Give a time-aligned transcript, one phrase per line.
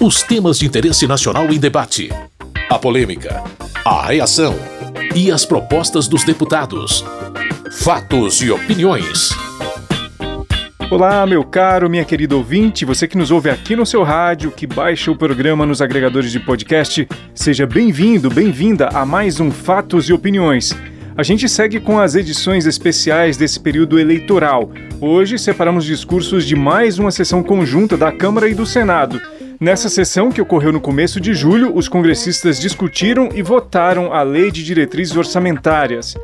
[0.00, 2.08] Os temas de interesse nacional em debate.
[2.70, 3.42] A polêmica.
[3.84, 4.54] A reação.
[5.12, 7.04] E as propostas dos deputados.
[7.72, 9.30] Fatos e opiniões.
[10.88, 14.68] Olá, meu caro, minha querida ouvinte, você que nos ouve aqui no seu rádio, que
[14.68, 20.12] baixa o programa nos agregadores de podcast, seja bem-vindo, bem-vinda a mais um Fatos e
[20.12, 20.76] Opiniões.
[21.16, 24.70] A gente segue com as edições especiais desse período eleitoral.
[25.00, 29.20] Hoje separamos discursos de mais uma sessão conjunta da Câmara e do Senado.
[29.60, 34.52] Nessa sessão, que ocorreu no começo de julho, os congressistas discutiram e votaram a Lei
[34.52, 36.16] de Diretrizes Orçamentárias.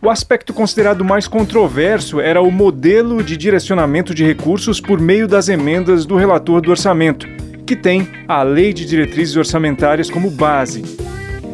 [0.00, 5.48] O aspecto considerado mais controverso era o modelo de direcionamento de recursos por meio das
[5.48, 7.26] emendas do relator do orçamento,
[7.66, 10.84] que tem a Lei de Diretrizes Orçamentárias como base.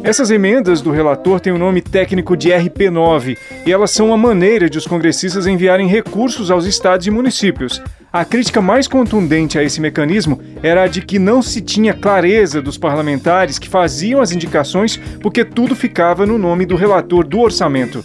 [0.03, 4.69] Essas emendas do relator têm o nome técnico de RP9 e elas são uma maneira
[4.69, 7.81] de os congressistas enviarem recursos aos estados e municípios.
[8.11, 12.61] A crítica mais contundente a esse mecanismo era a de que não se tinha clareza
[12.61, 18.03] dos parlamentares que faziam as indicações porque tudo ficava no nome do relator do orçamento.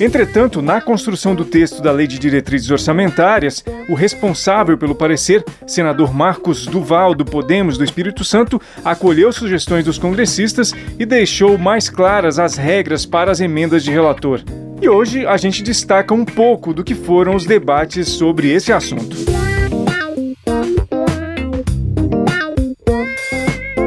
[0.00, 6.12] Entretanto, na construção do texto da Lei de Diretrizes Orçamentárias, o responsável pelo parecer, senador
[6.12, 12.38] Marcos Duval, do Podemos do Espírito Santo, acolheu sugestões dos congressistas e deixou mais claras
[12.38, 14.42] as regras para as emendas de relator.
[14.82, 19.33] E hoje a gente destaca um pouco do que foram os debates sobre esse assunto.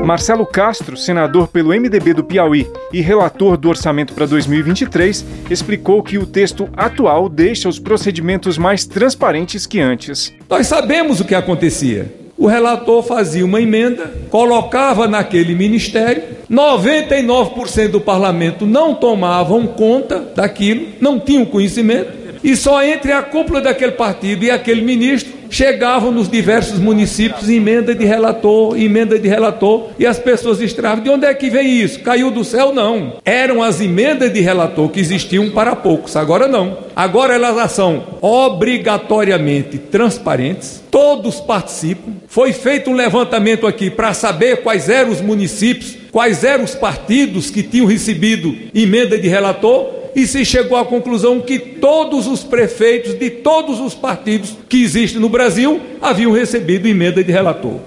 [0.08, 6.18] Marcelo Castro, senador pelo MDB do Piauí e relator do orçamento para 2023, explicou que
[6.18, 10.34] o texto atual deixa os procedimentos mais transparentes que antes.
[10.50, 12.10] Nós sabemos o que acontecia.
[12.38, 20.88] O relator fazia uma emenda, colocava naquele ministério, 99% do parlamento não tomavam conta daquilo,
[21.02, 26.30] não tinham conhecimento, e só entre a cúpula daquele partido e aquele ministro chegavam nos
[26.30, 31.34] diversos municípios emenda de relator, emenda de relator, e as pessoas estranhavam: de onde é
[31.34, 32.00] que vem isso?
[32.00, 32.74] Caiu do céu?
[32.74, 33.14] Não.
[33.26, 36.78] Eram as emendas de relator que existiam para poucos, agora não.
[36.96, 42.14] Agora elas são obrigatoriamente transparentes, todos participam.
[42.28, 47.50] Foi feito um levantamento aqui para saber quais eram os municípios, quais eram os partidos
[47.50, 53.14] que tinham recebido emenda de relator e se chegou à conclusão que todos os prefeitos
[53.14, 57.80] de todos os partidos que existem no Brasil haviam recebido emenda de relator.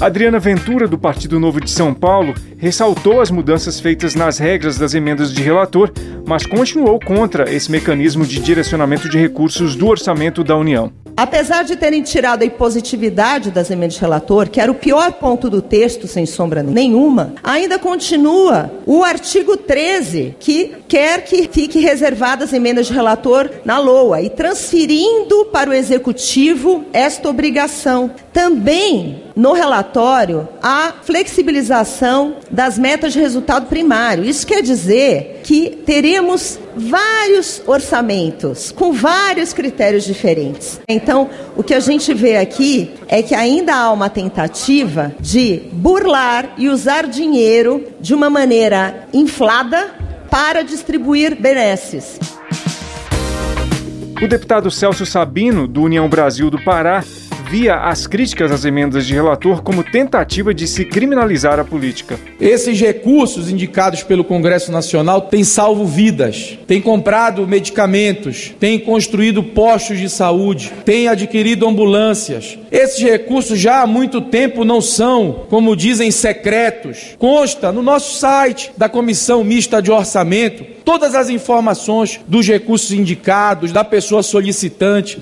[0.00, 4.94] Adriana Ventura, do Partido Novo de São Paulo, ressaltou as mudanças feitas nas regras das
[4.94, 5.90] emendas de relator,
[6.24, 10.92] mas continuou contra esse mecanismo de direcionamento de recursos do orçamento da União.
[11.18, 15.50] Apesar de terem tirado a impositividade das emendas de relator, que era o pior ponto
[15.50, 22.52] do texto, sem sombra nenhuma, ainda continua o artigo 13, que quer que fique reservadas
[22.52, 28.12] emendas de relator na LOA e transferindo para o executivo esta obrigação.
[28.32, 34.24] Também no relatório a flexibilização das metas de resultado primário.
[34.24, 40.78] Isso quer dizer que teremos vários orçamentos com vários critérios diferentes.
[40.86, 46.52] Então, o que a gente vê aqui é que ainda há uma tentativa de burlar
[46.58, 49.88] e usar dinheiro de uma maneira inflada
[50.30, 52.20] para distribuir benesses.
[54.22, 57.02] O deputado Celso Sabino, do União Brasil do Pará,
[57.48, 62.18] via as críticas às emendas de relator como tentativa de se criminalizar a política.
[62.38, 69.98] Esses recursos indicados pelo Congresso Nacional têm salvo vidas, têm comprado medicamentos, têm construído postos
[69.98, 72.58] de saúde, têm adquirido ambulâncias.
[72.70, 77.16] Esses recursos já há muito tempo não são, como dizem, secretos.
[77.18, 83.72] Consta no nosso site da Comissão Mista de Orçamento todas as informações dos recursos indicados,
[83.72, 85.18] da pessoa solicitante.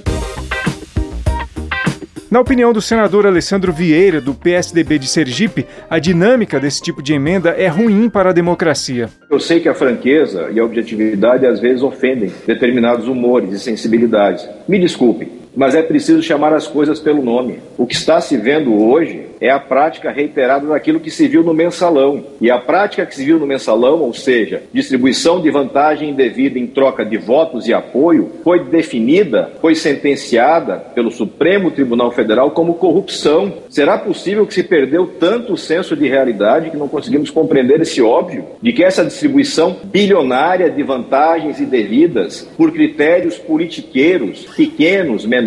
[2.29, 7.15] Na opinião do senador Alessandro Vieira, do PSDB de Sergipe, a dinâmica desse tipo de
[7.15, 9.09] emenda é ruim para a democracia.
[9.31, 14.49] Eu sei que a franqueza e a objetividade às vezes ofendem determinados humores e sensibilidades.
[14.69, 17.61] Me desculpe, mas é preciso chamar as coisas pelo nome.
[17.79, 21.55] O que está se vendo hoje é a prática reiterada daquilo que se viu no
[21.55, 22.25] mensalão.
[22.41, 26.67] E a prática que se viu no mensalão, ou seja, distribuição de vantagem indevida em
[26.67, 33.53] troca de votos e apoio, foi definida, foi sentenciada pelo Supremo Tribunal Federal como corrupção.
[33.69, 38.03] Será possível que se perdeu tanto o senso de realidade que não conseguimos compreender esse
[38.03, 45.46] óbvio de que essa distribuição bilionária de vantagens indevidas por critérios politiqueiros pequenos, menores,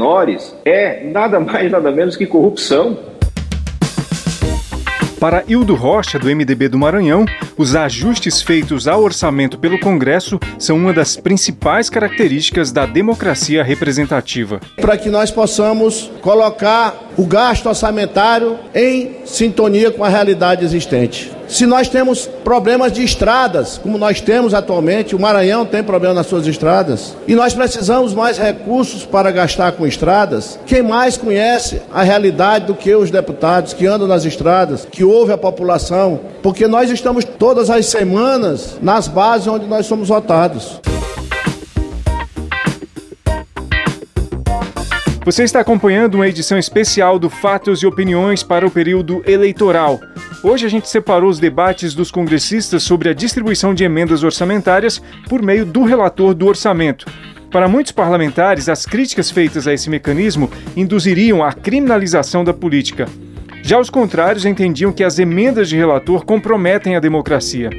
[0.65, 2.97] é nada mais nada menos que corrupção?
[5.19, 7.25] Para Hildo Rocha, do MDB do Maranhão,
[7.57, 14.61] os ajustes feitos ao orçamento pelo Congresso são uma das principais características da democracia representativa.
[14.79, 21.38] Para que nós possamos colocar o gasto orçamentário em sintonia com a realidade existente.
[21.49, 26.27] Se nós temos problemas de estradas, como nós temos atualmente, o Maranhão tem problema nas
[26.27, 32.03] suas estradas, e nós precisamos mais recursos para gastar com estradas, quem mais conhece a
[32.03, 36.91] realidade do que os deputados que andam nas estradas, que ouvem a população, porque nós
[36.91, 40.79] estamos todas as semanas nas bases onde nós somos votados.
[45.25, 49.99] Você está acompanhando uma edição especial do Fatos e Opiniões para o período eleitoral.
[50.41, 55.41] Hoje a gente separou os debates dos congressistas sobre a distribuição de emendas orçamentárias por
[55.41, 57.05] meio do relator do orçamento.
[57.51, 63.05] Para muitos parlamentares, as críticas feitas a esse mecanismo induziriam à criminalização da política.
[63.61, 67.69] Já os contrários entendiam que as emendas de relator comprometem a democracia.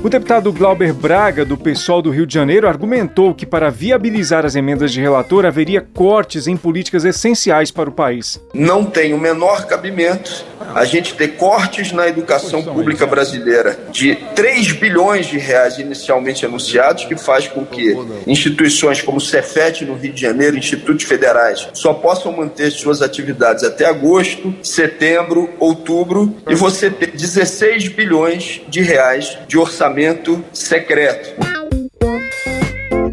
[0.00, 4.54] O deputado Glauber Braga, do PSOL do Rio de Janeiro, argumentou que para viabilizar as
[4.54, 8.40] emendas de relator haveria cortes em políticas essenciais para o país.
[8.54, 10.44] Não tem o menor cabimento
[10.78, 17.04] a gente ter cortes na educação pública brasileira de 3 bilhões de reais inicialmente anunciados,
[17.04, 17.96] que faz com que
[18.26, 23.64] instituições como o Cefet no Rio de Janeiro, institutos federais, só possam manter suas atividades
[23.64, 31.67] até agosto, setembro, outubro, e você ter 16 bilhões de reais de orçamento secreto.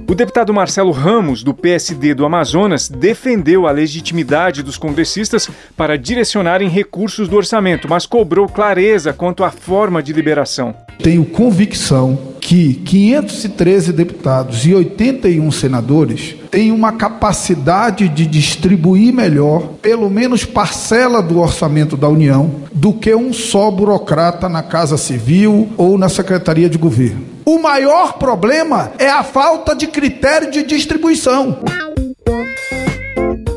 [0.08, 6.70] O deputado Marcelo Ramos, do PSD do Amazonas, defendeu a legitimidade dos congressistas para direcionarem
[6.70, 10.76] recursos do orçamento, mas cobrou clareza quanto à forma de liberação.
[11.02, 20.10] Tenho convicção que 513 deputados e 81 senadores têm uma capacidade de distribuir melhor, pelo
[20.10, 25.98] menos parcela do orçamento da União, do que um só burocrata na Casa Civil ou
[25.98, 27.26] na Secretaria de Governo.
[27.44, 31.60] O maior problema é a falta de critério de distribuição.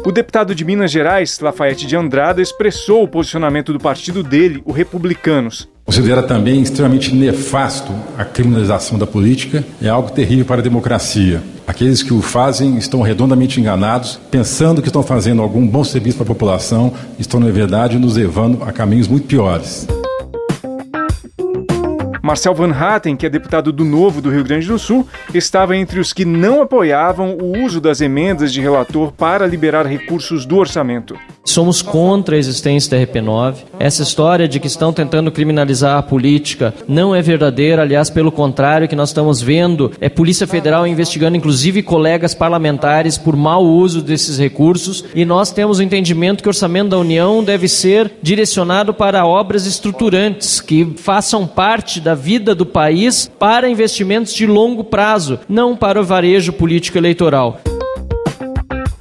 [0.04, 4.72] O deputado de Minas Gerais, Lafayette de Andrada, expressou o posicionamento do partido dele, o
[4.72, 5.68] Republicanos.
[5.88, 11.42] Considera também extremamente nefasto a criminalização da política, é algo terrível para a democracia.
[11.66, 16.24] Aqueles que o fazem estão redondamente enganados, pensando que estão fazendo algum bom serviço para
[16.24, 19.88] a população, estão, na verdade, nos levando a caminhos muito piores.
[22.28, 25.98] Marcel Van Hatten, que é deputado do Novo do Rio Grande do Sul, estava entre
[25.98, 31.16] os que não apoiavam o uso das emendas de relator para liberar recursos do orçamento.
[31.42, 33.54] Somos contra a existência da RP9.
[33.80, 38.84] Essa história de que estão tentando criminalizar a política não é verdadeira, aliás, pelo contrário,
[38.84, 44.02] o que nós estamos vendo é Polícia Federal investigando inclusive colegas parlamentares por mau uso
[44.02, 48.92] desses recursos e nós temos o entendimento que o orçamento da União deve ser direcionado
[48.92, 55.38] para obras estruturantes que façam parte da vida do país para investimentos de longo prazo,
[55.48, 57.60] não para o varejo político eleitoral.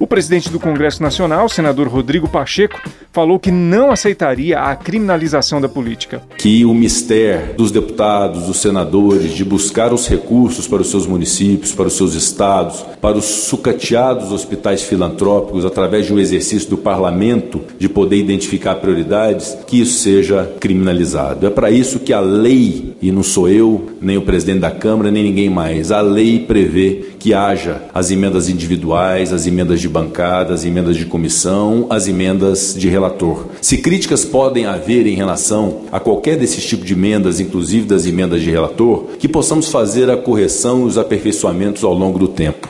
[0.00, 2.80] O presidente do Congresso Nacional, senador Rodrigo Pacheco,
[3.10, 6.22] falou que não aceitaria a criminalização da política.
[6.38, 11.72] Que o mistério dos deputados, dos senadores, de buscar os recursos para os seus municípios,
[11.72, 17.60] para os seus estados, para os sucateados hospitais filantrópicos, através de um exercício do parlamento
[17.76, 21.44] de poder identificar prioridades, que isso seja criminalizado.
[21.44, 25.10] É para isso que a lei, e não sou eu, nem o presidente da Câmara,
[25.10, 30.54] nem ninguém mais, a lei prevê que haja as emendas individuais, as emendas de bancada,
[30.54, 33.46] as emendas de comissão, as emendas de relator.
[33.60, 38.42] Se críticas podem haver em relação a qualquer desses tipos de emendas, inclusive das emendas
[38.42, 42.68] de relator, que possamos fazer a correção e os aperfeiçoamentos ao longo do tempo.